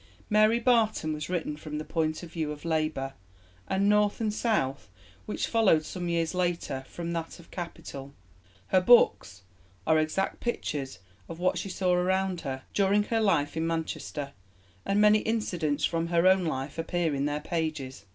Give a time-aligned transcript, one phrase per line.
[0.31, 3.13] Mary Barton was written from the point of view of labour,
[3.67, 4.89] and North and South,
[5.27, 8.11] which followed some years later, from that of capital.
[8.69, 9.43] Her books
[9.85, 10.97] are exact pictures
[11.29, 14.33] of what she saw around her during her life in Manchester,
[14.87, 18.05] and many incidents from her own life appear in their pages.